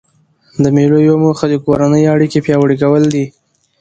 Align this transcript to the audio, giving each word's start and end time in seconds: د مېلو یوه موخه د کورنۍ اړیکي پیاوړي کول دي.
د 0.63 0.65
مېلو 0.75 0.97
یوه 1.07 1.17
موخه 1.23 1.45
د 1.49 1.53
کورنۍ 1.65 2.03
اړیکي 2.13 2.39
پیاوړي 2.45 2.75
کول 2.83 3.03
دي. 3.13 3.25